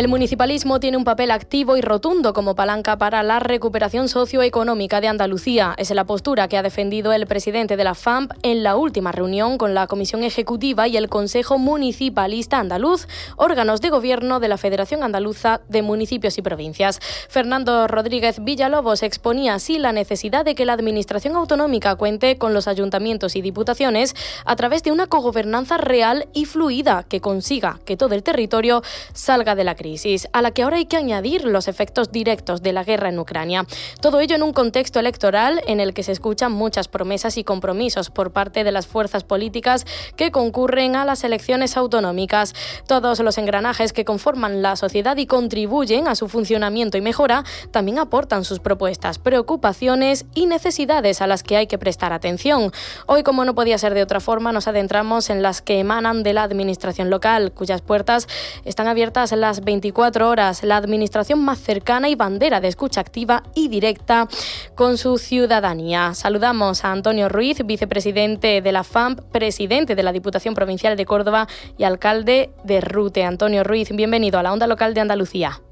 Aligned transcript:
El 0.00 0.08
municipalismo 0.08 0.80
tiene 0.80 0.96
un 0.96 1.04
papel 1.04 1.30
activo 1.30 1.76
y 1.76 1.82
rotundo 1.82 2.32
como 2.32 2.54
palanca 2.54 2.96
para 2.96 3.22
la 3.22 3.38
recuperación 3.38 4.08
socioeconómica 4.08 5.02
de 5.02 5.08
Andalucía. 5.08 5.74
Es 5.76 5.90
la 5.90 6.04
postura 6.04 6.48
que 6.48 6.56
ha 6.56 6.62
defendido 6.62 7.12
el 7.12 7.26
presidente 7.26 7.76
de 7.76 7.84
la 7.84 7.94
FAMP 7.94 8.32
en 8.42 8.62
la 8.62 8.76
última 8.76 9.12
reunión 9.12 9.58
con 9.58 9.74
la 9.74 9.86
Comisión 9.86 10.22
Ejecutiva 10.24 10.88
y 10.88 10.96
el 10.96 11.10
Consejo 11.10 11.58
Municipalista 11.58 12.60
Andaluz, 12.60 13.08
órganos 13.36 13.82
de 13.82 13.90
gobierno 13.90 14.40
de 14.40 14.48
la 14.48 14.56
Federación 14.56 15.02
Andaluza 15.02 15.60
de 15.68 15.82
Municipios 15.82 16.38
y 16.38 16.40
Provincias. 16.40 16.98
Fernando 17.28 17.86
Rodríguez 17.86 18.42
Villalobos 18.42 19.02
exponía 19.02 19.52
así 19.52 19.78
la 19.78 19.92
necesidad 19.92 20.46
de 20.46 20.54
que 20.54 20.64
la 20.64 20.72
Administración 20.72 21.36
autonómica 21.36 21.94
cuente 21.96 22.38
con 22.38 22.54
los 22.54 22.68
ayuntamientos 22.68 23.36
y 23.36 23.42
diputaciones 23.42 24.16
a 24.46 24.56
través 24.56 24.82
de 24.82 24.92
una 24.92 25.08
cogobernanza 25.08 25.76
real 25.76 26.26
y 26.32 26.46
fluida 26.46 27.04
que 27.06 27.20
consiga 27.20 27.80
que 27.84 27.98
todo 27.98 28.14
el 28.14 28.22
territorio 28.22 28.82
salga 29.12 29.54
de 29.54 29.64
la 29.64 29.74
crisis 29.74 29.89
a 30.32 30.42
la 30.42 30.50
que 30.52 30.62
ahora 30.62 30.76
hay 30.76 30.86
que 30.86 30.96
añadir 30.96 31.44
los 31.44 31.66
efectos 31.66 32.12
directos 32.12 32.62
de 32.62 32.72
la 32.72 32.84
guerra 32.84 33.08
en 33.08 33.18
Ucrania. 33.18 33.66
Todo 34.00 34.20
ello 34.20 34.36
en 34.36 34.42
un 34.42 34.52
contexto 34.52 35.00
electoral 35.00 35.60
en 35.66 35.80
el 35.80 35.94
que 35.94 36.02
se 36.02 36.12
escuchan 36.12 36.52
muchas 36.52 36.88
promesas 36.88 37.36
y 37.36 37.44
compromisos 37.44 38.10
por 38.10 38.32
parte 38.32 38.62
de 38.62 38.72
las 38.72 38.86
fuerzas 38.86 39.24
políticas 39.24 39.86
que 40.16 40.30
concurren 40.30 40.96
a 40.96 41.04
las 41.04 41.24
elecciones 41.24 41.76
autonómicas. 41.76 42.54
Todos 42.86 43.20
los 43.20 43.38
engranajes 43.38 43.92
que 43.92 44.04
conforman 44.04 44.62
la 44.62 44.76
sociedad 44.76 45.16
y 45.16 45.26
contribuyen 45.26 46.06
a 46.06 46.14
su 46.14 46.28
funcionamiento 46.28 46.96
y 46.96 47.00
mejora 47.00 47.44
también 47.70 47.98
aportan 47.98 48.44
sus 48.44 48.60
propuestas, 48.60 49.18
preocupaciones 49.18 50.26
y 50.34 50.46
necesidades 50.46 51.20
a 51.20 51.26
las 51.26 51.42
que 51.42 51.56
hay 51.56 51.66
que 51.66 51.78
prestar 51.78 52.12
atención. 52.12 52.72
Hoy, 53.06 53.22
como 53.22 53.44
no 53.44 53.54
podía 53.54 53.78
ser 53.78 53.94
de 53.94 54.02
otra 54.02 54.20
forma, 54.20 54.52
nos 54.52 54.68
adentramos 54.68 55.30
en 55.30 55.42
las 55.42 55.62
que 55.62 55.80
emanan 55.80 56.22
de 56.22 56.32
la 56.32 56.42
administración 56.42 57.10
local, 57.10 57.52
cuyas 57.52 57.82
puertas 57.82 58.28
están 58.64 58.86
abiertas 58.86 59.32
las 59.32 59.60
24 59.80 60.28
horas, 60.28 60.62
la 60.62 60.76
administración 60.76 61.42
más 61.42 61.58
cercana 61.58 62.10
y 62.10 62.14
bandera 62.14 62.60
de 62.60 62.68
escucha 62.68 63.00
activa 63.00 63.44
y 63.54 63.68
directa 63.68 64.28
con 64.74 64.98
su 64.98 65.16
ciudadanía. 65.16 66.12
Saludamos 66.12 66.84
a 66.84 66.92
Antonio 66.92 67.30
Ruiz, 67.30 67.64
vicepresidente 67.64 68.60
de 68.60 68.72
la 68.72 68.84
FAMP, 68.84 69.20
presidente 69.32 69.94
de 69.94 70.02
la 70.02 70.12
Diputación 70.12 70.54
Provincial 70.54 70.98
de 70.98 71.06
Córdoba 71.06 71.46
y 71.78 71.84
alcalde 71.84 72.50
de 72.62 72.82
Rute. 72.82 73.24
Antonio 73.24 73.64
Ruiz, 73.64 73.88
bienvenido 73.90 74.38
a 74.38 74.42
la 74.42 74.52
Onda 74.52 74.66
Local 74.66 74.92
de 74.92 75.00
Andalucía. 75.00 75.62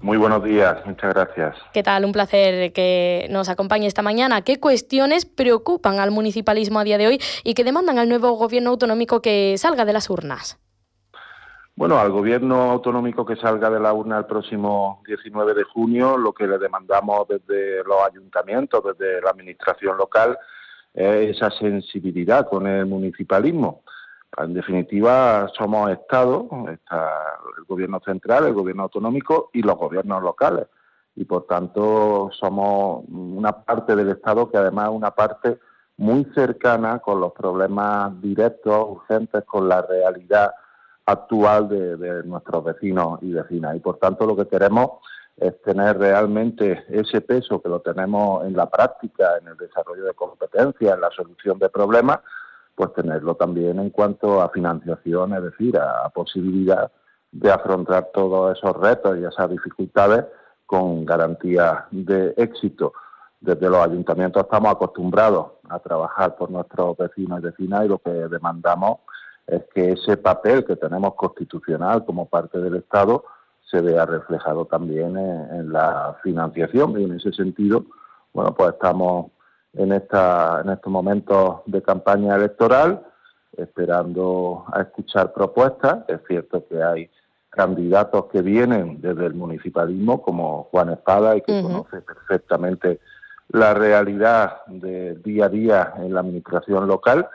Muy 0.00 0.16
buenos 0.16 0.42
días, 0.42 0.84
muchas 0.84 1.14
gracias. 1.14 1.54
¿Qué 1.72 1.84
tal? 1.84 2.04
Un 2.04 2.12
placer 2.12 2.72
que 2.72 3.28
nos 3.30 3.48
acompañe 3.48 3.86
esta 3.86 4.02
mañana. 4.02 4.42
¿Qué 4.42 4.58
cuestiones 4.58 5.26
preocupan 5.26 6.00
al 6.00 6.10
municipalismo 6.10 6.80
a 6.80 6.84
día 6.84 6.98
de 6.98 7.06
hoy 7.06 7.20
y 7.44 7.54
que 7.54 7.62
demandan 7.62 8.00
al 8.00 8.08
nuevo 8.08 8.32
gobierno 8.32 8.70
autonómico 8.70 9.22
que 9.22 9.54
salga 9.58 9.84
de 9.84 9.92
las 9.92 10.10
urnas? 10.10 10.58
Bueno, 11.76 11.98
al 11.98 12.12
gobierno 12.12 12.70
autonómico 12.70 13.26
que 13.26 13.34
salga 13.34 13.68
de 13.68 13.80
la 13.80 13.92
urna 13.92 14.18
el 14.18 14.26
próximo 14.26 15.02
19 15.08 15.54
de 15.54 15.64
junio, 15.64 16.16
lo 16.16 16.32
que 16.32 16.46
le 16.46 16.56
demandamos 16.56 17.26
desde 17.26 17.82
los 17.82 17.96
ayuntamientos, 18.08 18.84
desde 18.84 19.20
la 19.20 19.30
administración 19.30 19.96
local, 19.96 20.38
es 20.94 21.36
esa 21.36 21.50
sensibilidad 21.50 22.48
con 22.48 22.68
el 22.68 22.86
municipalismo. 22.86 23.82
En 24.38 24.54
definitiva, 24.54 25.48
somos 25.58 25.90
Estado, 25.90 26.48
está 26.72 27.12
el 27.58 27.64
gobierno 27.64 28.00
central, 28.04 28.46
el 28.46 28.54
gobierno 28.54 28.84
autonómico 28.84 29.50
y 29.52 29.62
los 29.62 29.76
gobiernos 29.76 30.22
locales. 30.22 30.66
Y 31.16 31.24
por 31.24 31.46
tanto, 31.46 32.30
somos 32.38 33.04
una 33.08 33.50
parte 33.50 33.96
del 33.96 34.10
Estado 34.10 34.48
que 34.48 34.58
además 34.58 34.90
es 34.90 34.94
una 34.94 35.10
parte 35.10 35.58
muy 35.96 36.24
cercana 36.36 37.00
con 37.00 37.20
los 37.20 37.32
problemas 37.32 38.20
directos, 38.22 38.86
urgentes, 38.88 39.42
con 39.44 39.68
la 39.68 39.82
realidad 39.82 40.52
actual 41.06 41.68
de, 41.68 42.22
nuestros 42.24 42.64
vecinos 42.64 43.18
y 43.22 43.32
vecinas. 43.32 43.76
Y 43.76 43.80
por 43.80 43.98
tanto 43.98 44.26
lo 44.26 44.36
que 44.36 44.46
queremos 44.46 44.90
es 45.36 45.60
tener 45.62 45.98
realmente 45.98 46.84
ese 46.88 47.20
peso 47.20 47.60
que 47.60 47.68
lo 47.68 47.80
tenemos 47.80 48.44
en 48.44 48.56
la 48.56 48.66
práctica, 48.70 49.36
en 49.40 49.48
el 49.48 49.56
desarrollo 49.56 50.04
de 50.04 50.14
competencias, 50.14 50.94
en 50.94 51.00
la 51.00 51.10
solución 51.10 51.58
de 51.58 51.68
problemas, 51.68 52.20
pues 52.74 52.92
tenerlo 52.94 53.34
también 53.34 53.78
en 53.78 53.90
cuanto 53.90 54.40
a 54.40 54.50
financiación, 54.50 55.34
es 55.34 55.42
decir, 55.42 55.76
a, 55.78 56.08
posibilidad 56.10 56.90
de 57.32 57.50
afrontar 57.50 58.10
todos 58.14 58.56
esos 58.56 58.76
retos 58.76 59.18
y 59.18 59.24
esas 59.24 59.50
dificultades 59.50 60.24
con 60.66 61.04
garantía 61.04 61.86
de 61.90 62.32
éxito. 62.36 62.92
Desde 63.40 63.68
los 63.68 63.84
ayuntamientos 63.84 64.42
estamos 64.44 64.72
acostumbrados 64.72 65.48
a 65.68 65.78
trabajar 65.80 66.36
por 66.36 66.50
nuestros 66.50 66.96
vecinos 66.96 67.40
y 67.40 67.42
vecinas 67.42 67.84
y 67.84 67.88
lo 67.88 67.98
que 67.98 68.10
demandamos 68.10 69.00
es 69.46 69.62
que 69.74 69.92
ese 69.92 70.16
papel 70.16 70.64
que 70.64 70.76
tenemos 70.76 71.14
constitucional 71.14 72.04
como 72.04 72.26
parte 72.26 72.58
del 72.58 72.76
Estado 72.76 73.24
se 73.70 73.80
vea 73.80 74.06
reflejado 74.06 74.66
también 74.66 75.16
en, 75.16 75.72
la 75.72 76.16
financiación. 76.22 77.00
Y 77.00 77.04
en 77.04 77.12
ese 77.14 77.32
sentido, 77.32 77.84
bueno, 78.32 78.54
pues 78.54 78.74
estamos 78.74 79.32
en, 79.72 79.92
esta, 79.92 80.60
en 80.62 80.70
estos 80.70 80.92
momentos 80.92 81.60
de 81.66 81.82
campaña 81.82 82.36
electoral 82.36 83.04
esperando 83.56 84.64
a 84.72 84.82
escuchar 84.82 85.32
propuestas. 85.32 86.04
Es 86.08 86.20
cierto 86.26 86.66
que 86.68 86.82
hay 86.82 87.10
candidatos 87.50 88.26
que 88.26 88.42
vienen 88.42 89.00
desde 89.00 89.26
el 89.26 89.34
municipalismo, 89.34 90.22
como 90.22 90.64
Juan 90.70 90.90
Espada, 90.90 91.36
y 91.36 91.40
que 91.42 91.62
conoce 91.62 92.00
perfectamente 92.00 93.00
la 93.48 93.74
realidad 93.74 94.64
de 94.66 95.14
día 95.16 95.46
a 95.46 95.48
día 95.48 95.94
en 95.98 96.14
la 96.14 96.20
administración 96.20 96.86
local, 96.88 97.28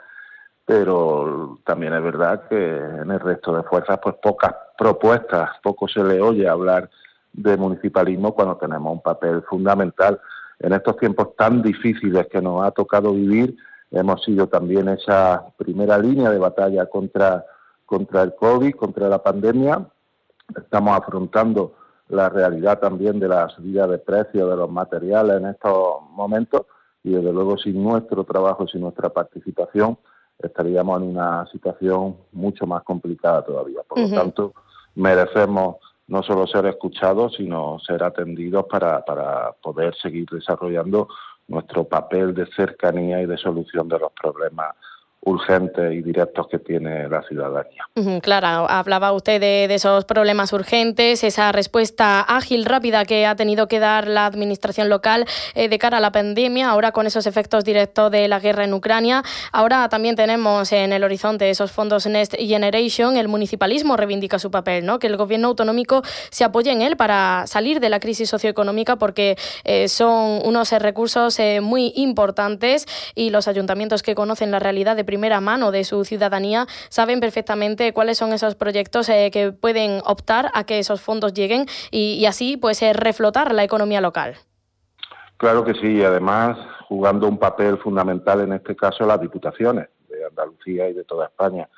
pero 0.70 1.58
también 1.64 1.92
es 1.94 2.00
verdad 2.00 2.44
que 2.48 2.76
en 2.76 3.10
el 3.10 3.18
resto 3.18 3.56
de 3.56 3.64
fuerzas, 3.64 3.98
pues 4.00 4.14
pocas 4.22 4.54
propuestas, 4.78 5.50
poco 5.64 5.88
se 5.88 6.00
le 6.04 6.20
oye 6.20 6.46
hablar 6.46 6.88
de 7.32 7.56
municipalismo 7.56 8.32
cuando 8.36 8.56
tenemos 8.56 8.92
un 8.92 9.02
papel 9.02 9.42
fundamental. 9.50 10.20
En 10.60 10.72
estos 10.72 10.96
tiempos 10.98 11.34
tan 11.34 11.60
difíciles 11.60 12.28
que 12.28 12.40
nos 12.40 12.62
ha 12.62 12.70
tocado 12.70 13.12
vivir, 13.12 13.56
hemos 13.90 14.22
sido 14.22 14.46
también 14.46 14.88
esa 14.90 15.44
primera 15.56 15.98
línea 15.98 16.30
de 16.30 16.38
batalla 16.38 16.86
contra, 16.86 17.44
contra 17.84 18.22
el 18.22 18.36
COVID, 18.36 18.76
contra 18.76 19.08
la 19.08 19.20
pandemia. 19.20 19.84
Estamos 20.56 20.96
afrontando 20.96 21.74
la 22.10 22.28
realidad 22.28 22.78
también 22.78 23.18
de 23.18 23.26
la 23.26 23.48
subida 23.48 23.88
de 23.88 23.98
precios 23.98 24.48
de 24.48 24.56
los 24.56 24.70
materiales 24.70 25.38
en 25.38 25.46
estos 25.46 26.00
momentos 26.12 26.62
y 27.02 27.10
desde 27.10 27.32
luego 27.32 27.58
sin 27.58 27.82
nuestro 27.82 28.22
trabajo, 28.22 28.68
sin 28.68 28.82
nuestra 28.82 29.08
participación, 29.08 29.98
estaríamos 30.42 31.02
en 31.02 31.08
una 31.08 31.46
situación 31.46 32.16
mucho 32.32 32.66
más 32.66 32.82
complicada 32.82 33.42
todavía. 33.42 33.82
Por 33.88 34.00
lo 34.00 34.08
tanto, 34.08 34.54
merecemos 34.94 35.76
no 36.08 36.22
solo 36.22 36.46
ser 36.46 36.66
escuchados, 36.66 37.34
sino 37.36 37.78
ser 37.80 38.02
atendidos 38.02 38.66
para, 38.68 39.04
para 39.04 39.52
poder 39.62 39.94
seguir 39.94 40.26
desarrollando 40.30 41.08
nuestro 41.46 41.84
papel 41.84 42.34
de 42.34 42.46
cercanía 42.54 43.22
y 43.22 43.26
de 43.26 43.36
solución 43.36 43.88
de 43.88 43.98
los 43.98 44.12
problemas 44.12 44.74
urgentes 45.22 45.92
y 45.92 46.00
directos 46.00 46.48
que 46.48 46.58
tiene 46.58 47.08
la 47.08 47.22
ciudadanía. 47.22 47.84
Claro, 48.22 48.66
hablaba 48.70 49.12
usted 49.12 49.40
de, 49.40 49.74
esos 49.74 50.06
problemas 50.06 50.52
urgentes, 50.52 51.22
esa 51.24 51.52
respuesta 51.52 52.22
ágil, 52.22 52.64
rápida 52.64 53.04
que 53.04 53.26
ha 53.26 53.36
tenido 53.36 53.68
que 53.68 53.80
dar 53.80 54.08
la 54.08 54.24
administración 54.24 54.88
local 54.88 55.26
eh, 55.54 55.68
de 55.68 55.78
cara 55.78 55.98
a 55.98 56.00
la 56.00 56.10
pandemia, 56.10 56.70
ahora 56.70 56.92
con 56.92 57.06
esos 57.06 57.26
efectos 57.26 57.64
directos 57.64 58.10
de 58.10 58.28
la 58.28 58.40
guerra 58.40 58.64
en 58.64 58.72
Ucrania. 58.72 59.22
Ahora 59.52 59.88
también 59.90 60.16
tenemos 60.16 60.72
en 60.72 60.92
el 60.92 61.04
horizonte 61.04 61.50
esos 61.50 61.70
fondos 61.70 62.06
Next 62.06 62.34
Generation. 62.38 63.16
El 63.18 63.28
municipalismo 63.28 63.98
reivindica 63.98 64.38
su 64.38 64.50
papel, 64.50 64.86
¿no? 64.86 64.98
que 64.98 65.06
el 65.06 65.18
gobierno 65.18 65.48
autonómico 65.48 66.02
se 66.30 66.44
apoye 66.44 66.72
en 66.72 66.80
él 66.80 66.96
para 66.96 67.46
salir 67.46 67.80
de 67.80 67.90
la 67.90 68.00
crisis 68.00 68.30
socioeconómica 68.30 68.96
porque 68.96 69.36
eh, 69.64 69.88
son 69.88 70.40
unos 70.44 70.72
recursos 70.72 71.38
eh, 71.38 71.60
muy 71.60 71.92
importantes 71.96 72.86
y 73.14 73.30
los 73.30 73.48
ayuntamientos 73.48 74.02
que 74.02 74.14
conocen 74.14 74.50
la 74.50 74.58
realidad 74.58 74.96
de 74.96 75.09
primera 75.10 75.40
mano 75.40 75.72
de 75.72 75.82
su 75.82 76.04
ciudadanía 76.04 76.66
saben 76.88 77.18
perfectamente 77.18 77.92
cuáles 77.92 78.16
son 78.16 78.32
esos 78.32 78.54
proyectos 78.54 79.08
eh, 79.08 79.30
que 79.32 79.50
pueden 79.50 80.02
optar 80.04 80.52
a 80.54 80.62
que 80.62 80.78
esos 80.78 81.00
fondos 81.00 81.34
lleguen 81.34 81.66
y, 81.90 82.24
así 82.26 82.56
pues 82.56 82.80
eh, 82.82 82.92
reflotar 82.92 83.52
la 83.52 83.64
economía 83.64 84.00
local. 84.00 84.36
Claro 85.36 85.64
que 85.64 85.74
sí, 85.74 85.96
y 85.96 86.04
además 86.04 86.56
jugando 86.86 87.26
un 87.26 87.38
papel 87.38 87.76
fundamental 87.78 88.40
en 88.42 88.52
este 88.52 88.76
caso 88.76 89.04
las 89.04 89.20
diputaciones 89.20 89.88
de 90.08 90.24
Andalucía 90.24 90.88
y 90.88 90.92
de 90.92 91.02
toda 91.02 91.26
España, 91.26 91.68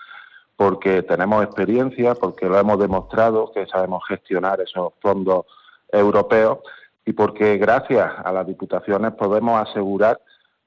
porque 0.54 1.02
tenemos 1.02 1.42
experiencia, 1.42 2.14
porque 2.14 2.50
lo 2.50 2.58
hemos 2.58 2.78
demostrado 2.78 3.50
que 3.54 3.66
sabemos 3.66 4.02
gestionar 4.06 4.60
esos 4.60 4.92
fondos 5.00 5.46
europeos 5.90 6.58
y 7.06 7.14
porque 7.14 7.56
gracias 7.56 8.12
a 8.22 8.30
las 8.30 8.46
diputaciones 8.46 9.12
podemos 9.14 9.66
asegurar 9.66 10.20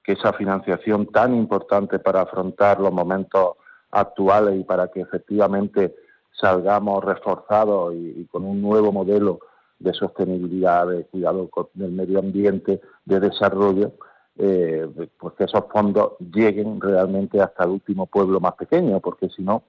que 0.06 0.14
esa 0.14 0.34
financiación 0.34 1.08
tan 1.08 1.34
importante 1.36 1.98
para 1.98 2.22
afrontar 2.22 2.80
los 2.80 2.94
momentos 2.94 3.56
actuales 3.90 4.60
y 4.60 4.64
para 4.64 4.88
que 4.90 5.02
efectivamente 5.02 5.96
salgamos 6.32 7.04
reforzados 7.04 7.96
y, 7.96 8.26
con 8.26 8.46
un 8.46 8.62
nuevo 8.62 8.92
modelo 8.92 9.40
de 9.80 9.94
sostenibilidad, 9.94 10.88
de 10.88 11.06
cuidado 11.06 11.50
del 11.74 11.92
medio 11.92 12.20
ambiente, 12.20 12.82
de 13.04 13.20
desarrollo, 13.20 13.94
eh, 14.38 14.88
pues 15.18 15.34
que 15.34 15.46
esos 15.46 15.64
fondos 15.72 16.14
lleguen 16.20 16.80
realmente 16.80 17.42
hasta 17.42 17.64
el 17.64 17.72
último 17.72 18.06
pueblo 18.06 18.40
más 18.40 18.54
pequeño, 18.54 19.00
porque 19.00 19.30
si 19.30 19.42
no, 19.42 19.64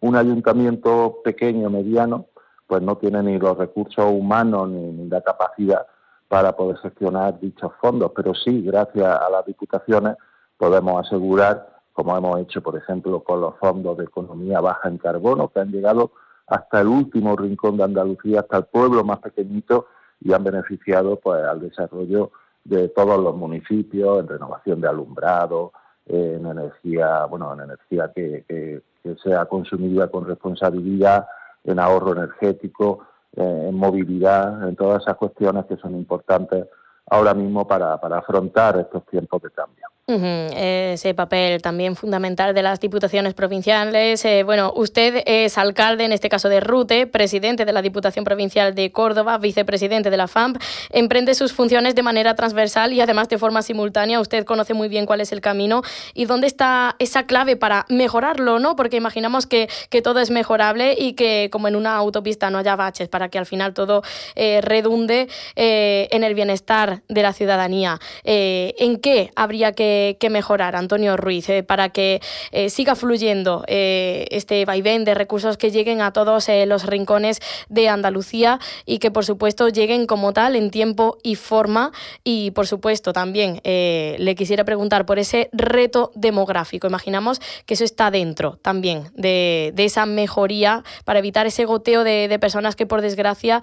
un 0.00 0.16
ayuntamiento 0.16 1.18
pequeño, 1.22 1.68
mediano, 1.68 2.26
pues 2.66 2.82
no 2.82 2.96
tiene 2.96 3.22
ni 3.22 3.38
los 3.38 3.58
recursos 3.58 4.06
humanos 4.06 4.70
ni 4.70 5.08
la 5.08 5.20
capacidad 5.20 5.86
para 6.32 6.56
poder 6.56 6.78
gestionar 6.78 7.38
dichos 7.38 7.72
fondos, 7.78 8.10
pero 8.16 8.34
sí, 8.34 8.62
gracias 8.62 9.04
a 9.04 9.28
las 9.28 9.44
diputaciones, 9.44 10.16
podemos 10.56 11.06
asegurar, 11.06 11.76
como 11.92 12.16
hemos 12.16 12.40
hecho, 12.40 12.62
por 12.62 12.74
ejemplo, 12.74 13.22
con 13.22 13.42
los 13.42 13.58
fondos 13.58 13.98
de 13.98 14.04
economía 14.04 14.58
baja 14.62 14.88
en 14.88 14.96
carbono, 14.96 15.48
que 15.48 15.60
han 15.60 15.70
llegado 15.70 16.12
hasta 16.46 16.80
el 16.80 16.86
último 16.86 17.36
rincón 17.36 17.76
de 17.76 17.84
Andalucía, 17.84 18.40
hasta 18.40 18.56
el 18.56 18.64
pueblo 18.64 19.04
más 19.04 19.18
pequeñito, 19.18 19.88
y 20.22 20.32
han 20.32 20.42
beneficiado 20.42 21.16
pues, 21.16 21.44
al 21.44 21.60
desarrollo 21.60 22.30
de 22.64 22.88
todos 22.88 23.22
los 23.22 23.36
municipios, 23.36 24.20
en 24.20 24.28
renovación 24.28 24.80
de 24.80 24.88
alumbrado, 24.88 25.72
en 26.06 26.46
energía, 26.46 27.26
bueno, 27.26 27.52
en 27.52 27.60
energía 27.60 28.10
que, 28.14 28.46
que 28.48 29.16
sea 29.22 29.44
consumida 29.44 30.10
con 30.10 30.24
responsabilidad, 30.24 31.26
en 31.64 31.78
ahorro 31.78 32.12
energético, 32.12 33.00
eh, 33.36 33.66
en 33.68 33.74
movilidad, 33.74 34.68
en 34.68 34.76
todas 34.76 35.02
esas 35.02 35.16
cuestiones 35.16 35.64
que 35.66 35.76
son 35.76 35.94
importantes 35.94 36.66
ahora 37.06 37.34
mismo 37.34 37.66
para, 37.66 37.98
para 38.00 38.18
afrontar 38.18 38.78
estos 38.78 39.06
tiempos 39.06 39.42
de 39.42 39.50
cambio. 39.50 39.81
Ese 40.12 41.14
papel 41.14 41.62
también 41.62 41.96
fundamental 41.96 42.54
de 42.54 42.62
las 42.62 42.80
diputaciones 42.80 43.34
provinciales. 43.34 44.24
Eh, 44.24 44.42
bueno, 44.42 44.72
usted 44.74 45.22
es 45.26 45.58
alcalde, 45.58 46.04
en 46.04 46.12
este 46.12 46.28
caso 46.28 46.48
de 46.48 46.60
Rute, 46.60 47.06
presidente 47.06 47.64
de 47.64 47.72
la 47.72 47.82
Diputación 47.82 48.24
Provincial 48.24 48.74
de 48.74 48.92
Córdoba, 48.92 49.38
vicepresidente 49.38 50.10
de 50.10 50.16
la 50.16 50.28
FAMP. 50.28 50.60
Emprende 50.90 51.34
sus 51.34 51.52
funciones 51.52 51.94
de 51.94 52.02
manera 52.02 52.34
transversal 52.34 52.92
y 52.92 53.00
además 53.00 53.28
de 53.28 53.38
forma 53.38 53.62
simultánea. 53.62 54.20
Usted 54.20 54.44
conoce 54.44 54.74
muy 54.74 54.88
bien 54.88 55.06
cuál 55.06 55.20
es 55.20 55.32
el 55.32 55.40
camino 55.40 55.82
y 56.14 56.24
dónde 56.26 56.46
está 56.46 56.96
esa 56.98 57.26
clave 57.26 57.56
para 57.56 57.86
mejorarlo, 57.88 58.58
¿no? 58.58 58.76
Porque 58.76 58.96
imaginamos 58.96 59.46
que, 59.46 59.68
que 59.90 60.02
todo 60.02 60.20
es 60.20 60.30
mejorable 60.30 60.94
y 60.98 61.14
que, 61.14 61.48
como 61.50 61.68
en 61.68 61.76
una 61.76 61.96
autopista, 61.96 62.50
no 62.50 62.58
haya 62.58 62.76
baches 62.76 63.08
para 63.08 63.28
que 63.28 63.38
al 63.38 63.46
final 63.46 63.74
todo 63.74 64.02
eh, 64.34 64.60
redunde 64.62 65.28
eh, 65.56 66.08
en 66.10 66.24
el 66.24 66.34
bienestar 66.34 67.02
de 67.08 67.22
la 67.22 67.32
ciudadanía. 67.32 67.98
¿En 68.24 68.98
qué 68.98 69.30
habría 69.36 69.72
que 70.02 70.22
que, 70.22 70.30
mejorar, 70.30 70.76
Antonio 70.76 71.16
Ruiz, 71.16 71.48
eh, 71.48 71.62
para 71.62 71.90
que 71.90 72.20
eh, 72.52 72.70
siga 72.70 72.94
fluyendo 72.94 73.64
eh, 73.66 74.24
este 74.30 74.64
vaivén 74.64 75.04
de 75.04 75.14
recursos 75.14 75.56
que 75.56 75.70
lleguen 75.70 76.00
a 76.00 76.12
todos 76.12 76.48
los 76.66 76.86
rincones 76.86 77.40
de 77.68 77.88
Andalucía 77.88 78.58
y 78.86 78.98
que, 78.98 79.10
por 79.10 79.24
supuesto, 79.24 79.68
lleguen 79.68 80.06
como 80.06 80.32
tal 80.32 80.56
en 80.56 80.70
tiempo 80.70 81.18
y 81.22 81.34
forma. 81.34 81.92
Y, 82.24 82.52
por 82.52 82.66
supuesto, 82.66 83.12
también 83.12 83.60
le 83.64 84.34
quisiera 84.36 84.64
preguntar 84.64 85.06
por 85.06 85.18
ese 85.18 85.50
reto 85.52 86.12
demográfico. 86.14 86.86
Imaginamos 86.86 87.40
que 87.66 87.74
eso 87.74 87.84
está 87.84 88.10
dentro 88.10 88.58
también 88.62 89.10
de, 89.14 89.72
esa 89.76 90.06
mejoría 90.06 90.84
para 91.04 91.18
evitar 91.18 91.46
ese 91.46 91.64
goteo 91.64 92.04
de 92.04 92.38
personas 92.40 92.76
que, 92.76 92.86
por 92.86 93.02
desgracia, 93.02 93.60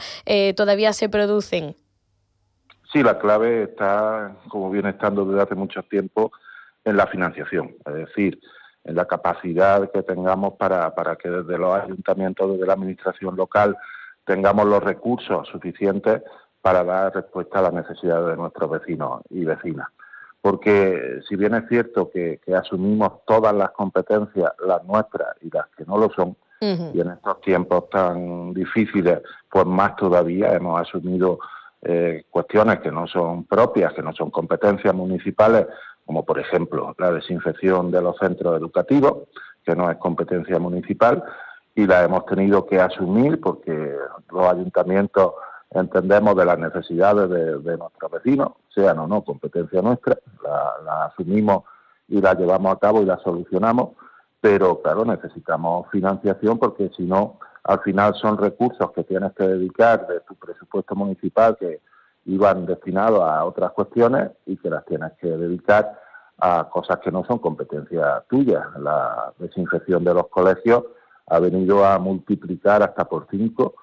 todavía 0.55 0.93
se 0.93 1.09
producen 1.09 1.75
Sí, 2.91 3.03
la 3.03 3.19
clave 3.19 3.63
está, 3.63 4.35
como 4.49 4.71
viene 4.71 4.89
estando 4.89 5.25
desde 5.25 5.43
hace 5.43 5.55
mucho 5.55 5.83
tiempo, 5.83 6.31
en 6.83 6.97
la 6.97 7.07
financiación, 7.07 7.75
es 7.85 7.93
decir, 7.93 8.39
en 8.83 8.95
la 8.95 9.05
capacidad 9.05 9.91
que 9.91 10.01
tengamos 10.01 10.53
para, 10.53 10.95
para 10.95 11.15
que 11.15 11.29
desde 11.29 11.57
los 11.57 11.77
ayuntamientos, 11.79 12.53
desde 12.53 12.65
la 12.65 12.73
administración 12.73 13.35
local, 13.35 13.77
tengamos 14.25 14.65
los 14.65 14.81
recursos 14.81 15.47
suficientes 15.49 16.21
para 16.61 16.83
dar 16.83 17.13
respuesta 17.13 17.59
a 17.59 17.63
las 17.63 17.73
necesidades 17.73 18.27
de 18.27 18.37
nuestros 18.37 18.69
vecinos 18.71 19.21
y 19.29 19.45
vecinas. 19.45 19.87
Porque 20.41 21.19
si 21.27 21.35
bien 21.35 21.53
es 21.55 21.67
cierto 21.67 22.09
que, 22.09 22.39
asumimos 22.55 23.25
todas 23.25 23.53
las 23.53 23.71
competencias, 23.71 24.51
las 24.65 24.83
nuestras 24.85 25.35
y 25.41 25.49
las 25.51 25.67
que 25.77 25.85
no 25.85 25.97
lo 25.97 26.09
son, 26.11 26.35
y 26.61 26.99
en 26.99 27.11
estos 27.11 27.39
tiempos 27.41 27.89
tan 27.89 28.53
difíciles, 28.53 29.21
pues 29.49 29.65
más 29.65 29.95
todavía 29.95 30.53
hemos 30.53 30.81
asumido 30.81 31.39
eh, 31.81 32.25
cuestiones 32.29 32.79
que 32.79 32.91
no 32.91 33.07
son 33.07 33.45
propias, 33.45 33.93
que 33.93 34.01
no 34.01 34.13
son 34.13 34.31
competencias 34.31 34.93
municipales, 34.93 35.67
como 36.05 36.25
por 36.25 36.39
ejemplo 36.39 36.95
la 36.97 37.11
desinfección 37.11 37.91
de 37.91 38.01
los 38.01 38.17
centros 38.17 38.57
educativos, 38.57 39.29
que 39.63 39.75
no 39.75 39.89
es 39.89 39.97
competencia 39.97 40.59
municipal, 40.59 41.23
y 41.75 41.85
la 41.85 42.03
hemos 42.03 42.25
tenido 42.25 42.65
que 42.65 42.81
asumir 42.81 43.39
porque 43.39 43.95
los 44.31 44.45
ayuntamientos 44.45 45.33
entendemos 45.71 46.35
de 46.35 46.45
las 46.45 46.57
necesidades 46.57 47.29
de, 47.29 47.77
nuestros 47.77 48.11
vecinos, 48.11 48.53
sean 48.73 48.99
o 48.99 49.07
no 49.07 49.23
competencia 49.23 49.81
nuestra, 49.81 50.17
la, 50.43 51.05
asumimos 51.05 51.63
y 52.07 52.19
la 52.21 52.33
llevamos 52.33 52.75
a 52.75 52.79
cabo 52.79 53.01
y 53.01 53.05
la 53.05 53.17
solucionamos, 53.19 53.91
pero 54.41 54.81
claro, 54.81 55.05
necesitamos 55.05 55.87
financiación 55.91 56.57
porque 56.57 56.89
si 56.95 57.03
no, 57.03 57.39
al 57.63 57.81
final 57.81 58.15
son 58.15 58.37
recursos 58.37 58.91
que 58.91 59.03
tienes 59.03 59.33
que 59.33 59.47
dedicar 59.47 60.07
de 60.07 60.21
tu 60.21 60.35
presupuesto 60.35 60.95
municipal 60.95 61.57
que 61.57 61.81
iban 62.25 62.65
destinados 62.65 63.21
a 63.21 63.43
otras 63.45 63.71
cuestiones 63.71 64.31
y 64.45 64.57
que 64.57 64.69
las 64.69 64.85
tienes 64.85 65.11
que 65.19 65.27
dedicar 65.27 65.99
a 66.37 66.69
cosas 66.69 66.99
que 66.99 67.11
no 67.11 67.25
son 67.25 67.39
competencia 67.39 68.23
tuya. 68.29 68.69
La 68.79 69.33
desinfección 69.39 70.03
de 70.03 70.13
los 70.13 70.27
colegios 70.27 70.85
ha 71.27 71.39
venido 71.39 71.85
a 71.85 71.99
multiplicar 71.99 72.81
hasta 72.81 73.05
por 73.05 73.27
cinco 73.29 73.75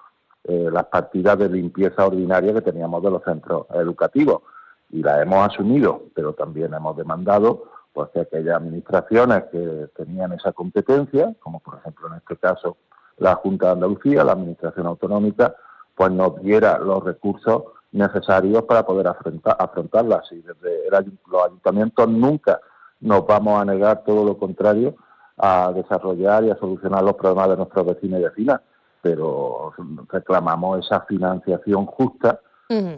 eh, 0.44 0.68
las 0.72 0.84
partidas 0.84 1.38
de 1.38 1.48
limpieza 1.48 2.06
ordinaria 2.06 2.54
que 2.54 2.62
teníamos 2.62 3.02
de 3.02 3.10
los 3.10 3.22
centros 3.24 3.66
educativos 3.74 4.42
y 4.90 5.02
la 5.02 5.20
hemos 5.20 5.46
asumido, 5.46 6.04
pero 6.14 6.32
también 6.32 6.72
hemos 6.72 6.96
demandado 6.96 7.64
pues 7.96 8.10
que 8.10 8.20
aquellas 8.20 8.56
administraciones 8.56 9.44
que 9.50 9.88
tenían 9.96 10.30
esa 10.34 10.52
competencia, 10.52 11.34
como 11.40 11.60
por 11.60 11.78
ejemplo 11.78 12.08
en 12.08 12.16
este 12.16 12.36
caso 12.36 12.76
la 13.16 13.36
Junta 13.36 13.68
de 13.68 13.72
Andalucía, 13.72 14.22
la 14.22 14.32
Administración 14.32 14.86
Autonómica, 14.86 15.56
pues 15.94 16.10
nos 16.12 16.38
diera 16.42 16.78
los 16.78 17.02
recursos 17.02 17.62
necesarios 17.92 18.64
para 18.64 18.84
poder 18.84 19.08
afrontar, 19.08 19.56
afrontarlas. 19.58 20.30
Y 20.30 20.42
desde 20.42 20.90
los 21.26 21.46
ayuntamientos 21.46 22.06
nunca 22.06 22.60
nos 23.00 23.26
vamos 23.26 23.62
a 23.62 23.64
negar 23.64 24.04
todo 24.04 24.26
lo 24.26 24.36
contrario 24.36 24.94
a 25.38 25.72
desarrollar 25.74 26.44
y 26.44 26.50
a 26.50 26.58
solucionar 26.58 27.02
los 27.02 27.14
problemas 27.14 27.48
de 27.48 27.56
nuestros 27.56 27.86
vecinos 27.86 28.20
y 28.20 28.24
vecinas, 28.24 28.60
pero 29.00 29.72
reclamamos 30.10 30.84
esa 30.84 31.00
financiación 31.00 31.86
justa 31.86 32.40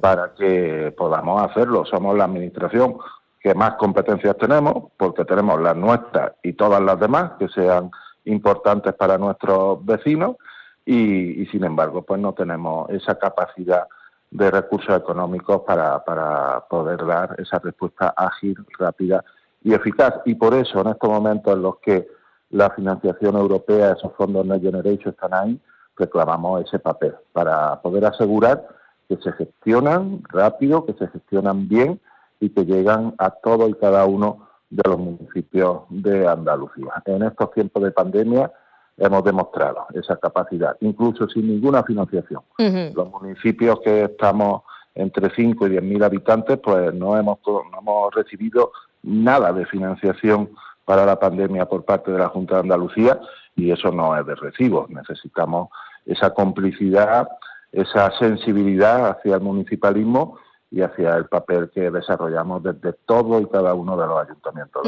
para 0.00 0.34
que 0.34 0.92
podamos 0.98 1.40
hacerlo. 1.48 1.84
Somos 1.84 2.16
la 2.16 2.24
administración 2.24 2.96
que 3.40 3.54
más 3.54 3.75
competencias 3.75 4.37
tenemos, 4.37 4.90
porque 4.97 5.25
tenemos 5.25 5.61
las 5.61 5.76
nuestras 5.76 6.33
y 6.42 6.52
todas 6.54 6.80
las 6.83 6.99
demás 6.99 7.33
que 7.38 7.49
sean 7.49 7.90
importantes 8.25 8.95
para 8.95 9.18
nuestros 9.18 9.85
vecinos, 9.85 10.37
y, 10.85 11.45
sin 11.52 11.64
embargo, 11.64 12.00
pues 12.00 12.18
no 12.18 12.33
tenemos 12.33 12.88
esa 12.88 13.18
capacidad 13.18 13.87
de 14.30 14.50
recursos 14.50 14.97
económicos 14.97 15.61
para, 15.66 16.02
para 16.02 16.61
poder 16.68 17.04
dar 17.04 17.37
esa 17.38 17.59
respuesta 17.59 18.14
ágil, 18.16 18.57
rápida 18.78 19.23
y 19.62 19.75
eficaz. 19.75 20.14
Y 20.25 20.35
por 20.35 20.54
eso, 20.54 20.80
en 20.80 20.88
estos 20.88 21.11
momentos 21.11 21.52
en 21.52 21.62
los 21.62 21.78
que 21.80 22.09
la 22.50 22.71
financiación 22.71 23.37
europea, 23.37 23.92
esos 23.92 24.14
fondos 24.14 24.47
Next 24.47 24.64
Generation 24.64 25.12
están 25.12 25.35
ahí, 25.35 25.61
reclamamos 25.95 26.64
ese 26.64 26.78
papel 26.78 27.14
para 27.33 27.83
poder 27.83 28.07
asegurar 28.07 28.66
que 29.11 29.16
se 29.18 29.33
gestionan 29.33 30.23
rápido, 30.28 30.87
que 30.87 30.95
se 30.95 31.09
gestionan 31.09 31.68
bien 31.68 32.00
y 32.40 32.50
que 32.50 32.64
llegan 32.64 33.14
a 33.18 33.30
todo 33.30 33.68
y 33.68 33.75
cada 33.75 34.04
uno 34.07 34.49
de 34.71 34.83
los 34.87 34.99
municipios 34.99 35.83
de 35.88 36.26
Andalucía. 36.28 37.02
En 37.07 37.23
estos 37.23 37.50
tiempos 37.52 37.83
de 37.83 37.90
pandemia 37.90 38.52
hemos 38.97 39.25
demostrado 39.25 39.87
esa 39.95 40.16
capacidad, 40.16 40.76
incluso 40.80 41.28
sin 41.28 41.49
ninguna 41.49 41.83
financiación. 41.83 42.42
Los 42.59 43.11
municipios 43.11 43.80
que 43.80 44.04
estamos 44.04 44.62
entre 44.95 45.30
5 45.35 45.66
y 45.66 45.71
10 45.71 45.83
mil 45.83 46.02
habitantes, 46.02 46.59
pues 46.59 46.92
no 46.92 47.16
hemos, 47.16 47.38
no 47.47 47.78
hemos 47.78 48.14
recibido 48.14 48.73
nada 49.02 49.52
de 49.52 49.64
financiación 49.66 50.50
para 50.85 51.07
la 51.07 51.18
pandemia 51.18 51.66
por 51.66 51.85
parte 51.85 52.11
de 52.11 52.18
la 52.18 52.28
Junta 52.28 52.57
de 52.57 52.62
Andalucía 52.62 53.21
y 53.54 53.71
eso 53.71 53.92
no 53.92 54.16
es 54.18 54.26
de 54.26 54.35
recibo. 54.35 54.87
Necesitamos 54.88 55.68
esa 56.04 56.30
complicidad, 56.35 57.28
esa 57.71 58.11
sensibilidad 58.18 59.11
hacia 59.11 59.37
el 59.37 59.42
municipalismo 59.42 60.38
y 60.70 60.82
hacia 60.82 61.16
el 61.16 61.26
papel 61.26 61.70
que 61.70 61.90
desarrollamos 61.90 62.62
desde 62.62 62.92
todo 63.06 63.40
y 63.40 63.46
cada 63.48 63.72
uno 63.72 63.96
de 63.96 64.06
los 64.06 64.22
ayuntamientos. 64.22 64.82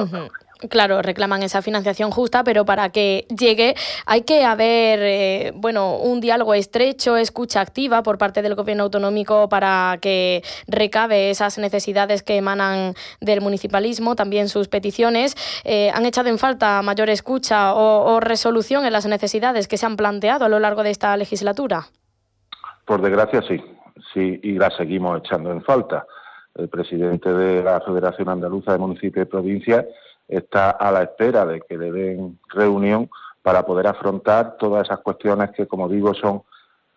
Claro, 0.69 1.01
reclaman 1.01 1.43
esa 1.43 1.63
financiación 1.63 2.11
justa, 2.11 2.45
pero 2.45 2.67
para 2.67 2.91
que 2.91 3.27
llegue 3.35 3.75
hay 4.05 4.23
que 4.23 4.45
haber, 4.45 5.01
eh, 5.03 5.53
bueno, 5.55 5.97
un 5.97 6.21
diálogo 6.21 6.53
estrecho, 6.53 7.17
escucha 7.17 7.63
activa 7.63 8.03
por 8.03 8.19
parte 8.19 8.43
del 8.43 8.55
gobierno 8.55 8.85
autonómico 8.85 9.49
para 9.49 9.97
que 10.03 10.43
recabe 10.67 11.31
esas 11.31 11.57
necesidades 11.57 12.23
que 12.23 12.37
emanan 12.37 12.95
del 13.23 13.41
municipalismo, 13.41 14.17
también 14.17 14.51
sus 14.51 14.69
peticiones. 14.69 15.35
Eh, 15.65 15.91
¿Han 15.95 16.05
echado 16.05 16.29
en 16.29 16.37
falta 16.37 16.83
mayor 16.83 17.09
escucha 17.09 17.75
o 17.75 18.21
resolución 18.21 18.85
en 18.85 18.93
las 18.93 19.07
necesidades 19.07 19.67
que 19.67 19.79
se 19.79 19.87
han 19.87 19.97
planteado 19.97 20.45
a 20.45 20.49
lo 20.51 20.59
largo 20.59 20.83
de 20.83 20.91
esta 20.91 21.17
legislatura? 21.17 21.87
Por 22.85 23.01
desgracia, 23.01 23.41
sí 23.49 23.63
sí, 24.13 24.41
y 24.43 24.53
la 24.53 24.71
seguimos 24.71 25.19
echando 25.19 25.51
en 25.51 25.63
falta. 25.63 26.07
El 26.55 26.69
presidente 26.69 27.33
de 27.33 27.63
la 27.63 27.81
Federación 27.81 28.29
Andaluza 28.29 28.73
de 28.73 28.79
Municipios 28.79 29.27
y 29.27 29.31
Provincias 29.31 29.87
está 30.29 30.71
a 30.71 30.93
la 30.93 31.03
espera 31.03 31.45
de 31.47 31.61
que 31.61 31.77
le 31.77 31.91
den 31.91 32.39
reunión 32.49 33.09
para 33.43 33.65
poder 33.65 33.87
afrontar 33.87 34.57
todas 34.59 34.87
esas 34.87 35.01
cuestiones 35.01 35.51
que, 35.51 35.67
como 35.67 35.89
digo, 35.89 36.15
son 36.15 36.43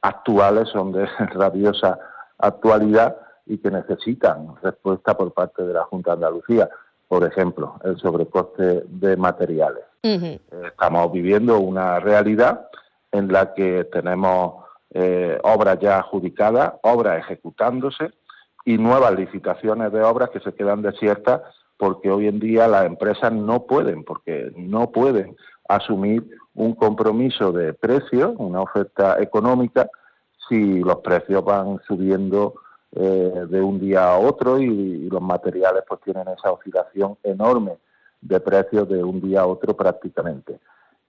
actuales, 0.02 0.70
son 0.70 0.92
de 0.92 1.06
rabiosa 1.34 1.98
actualidad 2.38 3.16
y 3.46 3.58
que 3.58 3.72
necesitan 3.72 4.56
respuesta 4.62 5.16
por 5.16 5.34
parte 5.34 5.64
de 5.64 5.74
la 5.74 5.84
Junta 5.84 6.12
de 6.12 6.16
Andalucía. 6.16 6.70
Por 7.08 7.24
ejemplo, 7.26 7.76
el 7.84 7.98
sobrecoste 7.98 8.84
de 8.88 9.18
materiales. 9.18 9.84
Estamos 10.02 11.12
viviendo 11.14 11.60
una 11.60 12.00
realidad 12.00 12.68
en 13.12 13.32
la 13.32 13.54
que 13.54 13.86
tenemos 13.86 14.66
eh, 14.94 15.40
obras 15.44 15.80
ya 15.80 15.98
adjudicadas, 15.98 16.74
obras 16.84 17.20
ejecutándose 17.20 18.12
y 18.66 18.78
nuevas 18.78 19.14
licitaciones 19.16 19.92
de 19.92 20.02
obras 20.04 20.30
que 20.30 20.40
se 20.40 20.54
quedan 20.54 20.82
desiertas 20.82 21.42
porque 21.78 22.12
hoy 22.12 22.28
en 22.28 22.40
día 22.40 22.68
las 22.68 22.86
empresas 22.86 23.34
no 23.34 23.64
pueden, 23.64 24.04
porque 24.04 24.52
no 24.56 24.92
pueden 24.92 25.36
asumir 25.68 26.24
un 26.54 26.76
compromiso 26.76 27.52
de 27.52 27.74
precio, 27.74 28.36
una 28.38 28.62
oferta 28.62 29.20
económica, 29.20 29.90
si 30.48 30.80
los 30.80 30.98
precios 30.98 31.44
van 31.44 31.80
subiendo 31.88 32.54
eh, 32.92 33.46
de 33.50 33.62
un 33.62 33.80
día 33.80 34.12
a 34.12 34.20
otro 34.20 34.60
y, 34.60 34.66
y, 34.66 35.10
los 35.10 35.22
materiales 35.22 35.84
pues 35.88 36.02
tienen 36.02 36.28
esa 36.28 36.52
oscilación 36.52 37.18
enorme 37.24 37.78
de 38.22 38.40
precios 38.40 38.88
de 38.88 39.04
un 39.04 39.20
día 39.20 39.42
a 39.42 39.48
otro 39.48 39.76
prácticamente 39.76 40.60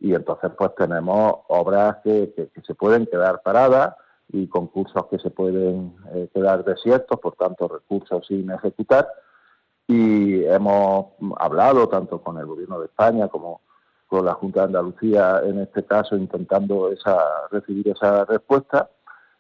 y 0.05 0.15
entonces 0.15 0.51
pues 0.59 0.75
tenemos 0.75 1.37
obras 1.49 1.97
que, 2.05 2.51
se 2.67 2.75
pueden 2.75 3.07
quedar 3.07 3.41
paradas 3.41 3.97
y 4.29 4.47
concursos 4.49 5.07
que 5.07 5.19
se 5.19 5.31
pueden 5.31 5.97
eh, 6.13 6.29
quedar 6.35 6.63
desiertos, 6.63 7.19
por 7.21 7.37
tanto 7.37 7.69
recursos 7.69 8.27
sin 8.27 8.51
ejecutar. 8.51 9.09
Y 9.87 10.45
hemos 10.45 11.07
hablado 11.39 11.89
tanto 11.89 12.21
con 12.21 12.37
el 12.37 12.45
Gobierno 12.45 12.81
de 12.81 12.87
España 12.87 13.29
como 13.29 13.63
con 14.07 14.27
la 14.27 14.35
Junta 14.35 14.61
de 14.61 14.67
Andalucía 14.67 15.41
en 15.43 15.61
este 15.61 15.83
caso 15.85 16.17
intentando 16.17 16.91
recibir 17.51 17.89
esa 17.89 18.27
respuesta. 18.27 18.91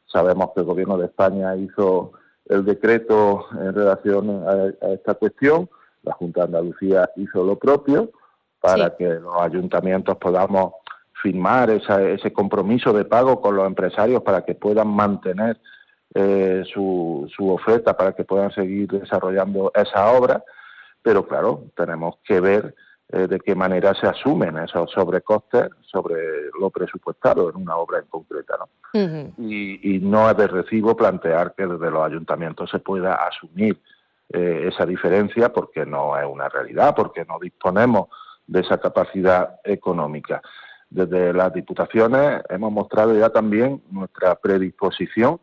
Sabemos 0.06 0.52
que 0.54 0.61
el 0.61 0.66
Gobierno 0.66 0.97
de 0.97 1.06
España 1.06 1.54
hizo 1.56 2.12
el 2.47 2.64
decreto 2.64 3.49
en 3.52 3.75
relación 3.75 4.44
a 4.80 4.92
esta 4.92 5.12
cuestión, 5.12 5.68
la 6.04 6.14
Junta 6.14 6.40
de 6.40 6.47
Andalucía 6.47 7.11
hizo 7.16 7.44
lo 7.44 7.59
propio 7.59 8.12
para 8.64 8.97
que 8.97 9.04
los 9.04 9.35
ayuntamientos 9.37 10.16
podamos 10.16 10.73
firmar 11.12 11.68
ese 11.68 12.33
compromiso 12.33 12.94
de 12.94 13.04
pago 13.04 13.42
con 13.42 13.56
los 13.56 13.66
empresarios 13.66 14.23
para 14.23 14.42
que 14.42 14.54
puedan 14.54 14.88
mantener 14.88 15.61
eh, 16.14 16.64
su, 16.73 17.30
su 17.37 17.50
oferta, 17.50 17.94
para 17.94 18.14
que 18.14 18.25
puedan 18.25 18.50
seguir 18.52 18.88
desarrollando 18.88 19.71
esa 19.75 20.11
obra. 20.12 20.42
Pero 21.02 21.26
claro, 21.28 21.64
tenemos 21.76 22.16
que 22.25 22.40
ver 22.40 22.75
eh, 23.12 23.26
de 23.26 23.38
qué 23.38 23.54
manera 23.54 23.92
se 23.92 24.06
asumen 24.06 24.56
esos 24.56 24.90
sobrecostes 24.92 25.68
sobre 25.83 26.16
lo 26.59 26.71
presupuestado 26.71 27.50
en 27.50 27.56
una 27.56 27.76
obra 27.76 27.99
en 27.99 28.06
concreta. 28.06 28.56
¿no? 28.59 28.68
y, 29.37 29.97
y, 29.97 29.99
no 29.99 30.30
es 30.30 30.37
de 30.38 30.47
recibo 30.47 30.97
plantear 30.97 31.54
que 31.54 31.66
desde 31.66 31.90
los 31.90 32.02
ayuntamientos 32.02 32.71
se 32.71 32.78
pueda 32.78 33.14
asumir 33.26 33.78
eh, 34.30 34.71
esa 34.73 34.87
diferencia 34.87 35.52
porque 35.52 35.85
no 35.85 36.16
es 36.18 36.25
una 36.25 36.49
realidad, 36.49 36.94
porque 36.97 37.26
no 37.26 37.38
disponemos 37.38 38.09
de 38.47 38.61
esa 38.61 38.79
capacidad 38.79 39.61
económica. 39.65 40.43
Desde 40.91 41.33
las 41.33 41.53
diputaciones 41.53 42.43
hemos 42.49 42.73
mostrado 42.73 43.19
ya 43.19 43.31
también 43.31 43.83
nuestra 43.91 44.35
predisposición 44.37 45.41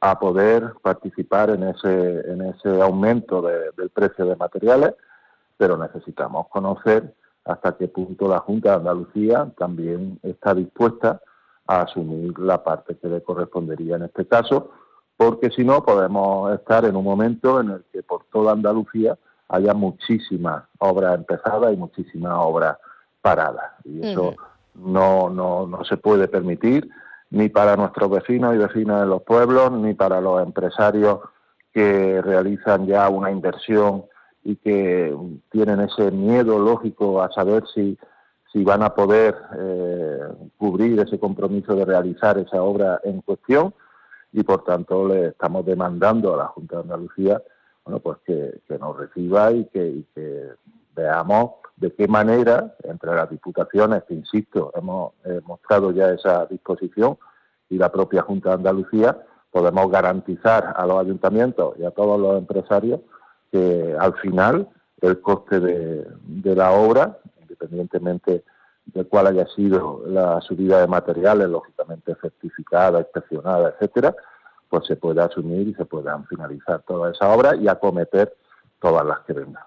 a 0.00 0.18
poder 0.18 0.74
participar 0.82 1.50
en 1.50 1.64
ese, 1.64 2.20
en 2.30 2.42
ese 2.42 2.80
aumento 2.80 3.42
del 3.42 3.90
precio 3.90 4.26
de 4.26 4.36
materiales, 4.36 4.94
pero 5.56 5.76
necesitamos 5.76 6.48
conocer 6.48 7.14
hasta 7.44 7.76
qué 7.76 7.88
punto 7.88 8.28
la 8.28 8.40
Junta 8.40 8.70
de 8.70 8.76
Andalucía 8.76 9.52
también 9.56 10.18
está 10.22 10.54
dispuesta 10.54 11.20
a 11.66 11.82
asumir 11.82 12.38
la 12.38 12.62
parte 12.62 12.96
que 12.96 13.08
le 13.08 13.22
correspondería 13.22 13.96
en 13.96 14.02
este 14.02 14.26
caso, 14.26 14.70
porque 15.16 15.50
si 15.50 15.64
no 15.64 15.84
podemos 15.84 16.52
estar 16.54 16.84
en 16.84 16.96
un 16.96 17.04
momento 17.04 17.60
en 17.60 17.70
el 17.70 17.84
que 17.92 18.02
por 18.02 18.24
toda 18.32 18.52
Andalucía 18.52 19.16
haya 19.48 19.74
muchísimas 19.74 20.64
obras 20.78 21.14
empezadas 21.14 21.72
y 21.72 21.76
muchísimas 21.76 22.34
obras 22.36 22.78
paradas. 23.20 23.72
Y 23.84 24.06
eso 24.06 24.34
no, 24.74 25.30
no, 25.30 25.66
no 25.66 25.84
se 25.84 25.96
puede 25.96 26.28
permitir 26.28 26.88
ni 27.30 27.48
para 27.48 27.76
nuestros 27.76 28.10
vecinos 28.10 28.54
y 28.54 28.58
vecinas 28.58 29.00
de 29.00 29.06
los 29.06 29.22
pueblos, 29.22 29.72
ni 29.72 29.94
para 29.94 30.20
los 30.20 30.42
empresarios 30.42 31.20
que 31.72 32.22
realizan 32.22 32.86
ya 32.86 33.08
una 33.08 33.30
inversión 33.30 34.04
y 34.44 34.56
que 34.56 35.14
tienen 35.50 35.80
ese 35.80 36.10
miedo 36.10 36.58
lógico 36.58 37.20
a 37.20 37.30
saber 37.32 37.64
si, 37.74 37.98
si 38.52 38.62
van 38.62 38.82
a 38.82 38.94
poder 38.94 39.36
eh, 39.58 40.18
cubrir 40.56 41.00
ese 41.00 41.18
compromiso 41.18 41.74
de 41.74 41.84
realizar 41.84 42.38
esa 42.38 42.62
obra 42.62 43.00
en 43.02 43.20
cuestión 43.22 43.74
y 44.32 44.42
por 44.42 44.64
tanto 44.64 45.08
le 45.08 45.28
estamos 45.28 45.66
demandando 45.66 46.34
a 46.34 46.38
la 46.38 46.46
Junta 46.46 46.76
de 46.76 46.82
Andalucía 46.82 47.42
bueno 47.86 48.00
pues 48.00 48.18
que, 48.26 48.78
nos 48.78 48.96
reciba 48.96 49.52
y 49.52 49.64
que, 49.66 50.04
veamos 50.94 51.52
de 51.76 51.92
qué 51.92 52.08
manera 52.08 52.74
entre 52.82 53.14
las 53.14 53.28
diputaciones 53.28 54.02
que 54.04 54.14
insisto 54.14 54.72
hemos 54.74 55.12
mostrado 55.44 55.92
ya 55.92 56.10
esa 56.10 56.46
disposición 56.46 57.18
y 57.68 57.76
la 57.76 57.92
propia 57.92 58.22
Junta 58.22 58.50
de 58.50 58.54
Andalucía 58.56 59.18
podemos 59.50 59.90
garantizar 59.90 60.72
a 60.74 60.86
los 60.86 60.98
ayuntamientos 60.98 61.74
y 61.78 61.84
a 61.84 61.90
todos 61.90 62.18
los 62.18 62.38
empresarios 62.38 63.00
que 63.52 63.94
al 63.98 64.14
final 64.14 64.68
el 65.02 65.20
coste 65.20 65.60
de, 65.60 66.06
de 66.24 66.56
la 66.56 66.72
obra, 66.72 67.18
independientemente 67.42 68.42
de 68.86 69.04
cuál 69.04 69.26
haya 69.26 69.46
sido 69.48 70.02
la 70.06 70.40
subida 70.40 70.80
de 70.80 70.86
materiales, 70.86 71.48
lógicamente 71.48 72.16
certificada, 72.20 73.00
inspeccionada, 73.00 73.70
etcétera, 73.70 74.14
pues 74.76 74.88
se 74.88 74.96
pueda 74.96 75.24
asumir 75.24 75.68
y 75.68 75.74
se 75.74 75.86
puedan 75.86 76.26
finalizar 76.26 76.82
toda 76.82 77.10
esa 77.10 77.32
obra 77.32 77.56
y 77.56 77.66
acometer 77.66 78.36
todas 78.80 79.06
las 79.06 79.20
que 79.26 79.32
vengan. 79.32 79.62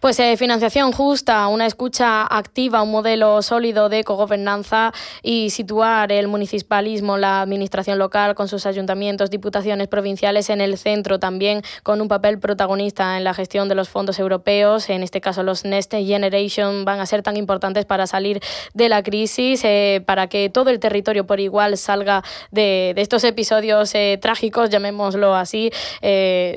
Pues 0.00 0.18
eh, 0.18 0.36
financiación 0.36 0.92
justa, 0.92 1.46
una 1.48 1.66
escucha 1.66 2.26
activa, 2.26 2.82
un 2.82 2.90
modelo 2.90 3.42
sólido 3.42 3.88
de 3.88 4.02
cogobernanza 4.02 4.92
y 5.22 5.50
situar 5.50 6.10
el 6.10 6.26
municipalismo, 6.26 7.16
la 7.16 7.42
administración 7.42 7.98
local 7.98 8.34
con 8.34 8.48
sus 8.48 8.66
ayuntamientos, 8.66 9.30
diputaciones 9.30 9.86
provinciales 9.86 10.50
en 10.50 10.60
el 10.60 10.78
centro 10.78 11.20
también 11.20 11.62
con 11.84 12.00
un 12.00 12.08
papel 12.08 12.40
protagonista 12.40 13.16
en 13.16 13.24
la 13.24 13.34
gestión 13.34 13.68
de 13.68 13.76
los 13.76 13.88
fondos 13.88 14.18
europeos. 14.18 14.90
En 14.90 15.04
este 15.04 15.20
caso 15.20 15.44
los 15.44 15.64
Next 15.64 15.92
Generation 15.92 16.84
van 16.84 16.98
a 16.98 17.06
ser 17.06 17.22
tan 17.22 17.36
importantes 17.36 17.84
para 17.84 18.08
salir 18.08 18.40
de 18.74 18.88
la 18.88 19.04
crisis, 19.04 19.62
eh, 19.64 20.02
para 20.04 20.26
que 20.26 20.50
todo 20.50 20.70
el 20.70 20.80
territorio 20.80 21.24
por 21.24 21.38
igual 21.38 21.76
salga 21.76 22.24
de, 22.50 22.94
estos 22.96 23.22
episodios 23.24 23.94
eh, 23.94 24.18
trágicos, 24.20 24.70
llamémoslo 24.70 25.34
así, 25.34 25.70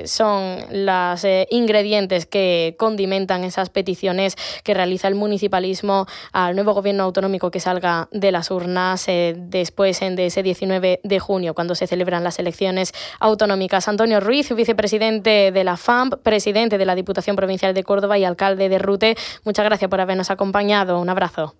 son 0.06 0.58
las 0.70 1.24
ingredientes 1.68 2.24
que 2.24 2.74
condimentan 2.78 3.44
esas 3.44 3.68
peticiones 3.68 4.36
que 4.64 4.72
realiza 4.72 5.06
el 5.06 5.14
municipalismo 5.14 6.06
al 6.32 6.54
nuevo 6.54 6.72
gobierno 6.72 7.02
autonómico 7.04 7.50
que 7.50 7.60
salga 7.60 8.08
de 8.10 8.32
las 8.32 8.50
urnas 8.50 9.06
eh, 9.08 9.34
después 9.36 10.00
de 10.00 10.26
ese 10.26 10.42
19 10.42 11.00
de 11.04 11.18
junio, 11.18 11.54
cuando 11.54 11.74
se 11.74 11.86
celebran 11.86 12.24
las 12.24 12.38
elecciones 12.38 12.94
autonómicas. 13.20 13.86
Antonio 13.86 14.20
Ruiz, 14.20 14.54
vicepresidente 14.54 15.52
de 15.52 15.64
la 15.64 15.76
FAMP, 15.76 16.14
presidente 16.22 16.78
de 16.78 16.86
la 16.86 16.94
Diputación 16.94 17.36
Provincial 17.36 17.74
de 17.74 17.84
Córdoba 17.84 18.16
y 18.16 18.24
alcalde 18.24 18.70
de 18.70 18.78
Rute, 18.78 19.16
muchas 19.44 19.66
gracias 19.66 19.90
por 19.90 20.00
habernos 20.00 20.30
acompañado. 20.30 20.98
Un 21.00 21.10
abrazo. 21.10 21.54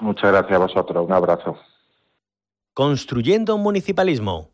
Muchas 0.00 0.32
gracias 0.32 0.52
a 0.52 0.58
vosotros. 0.58 1.06
Un 1.06 1.12
abrazo. 1.12 1.56
Construyendo 2.72 3.54
un 3.54 3.62
municipalismo 3.62 4.53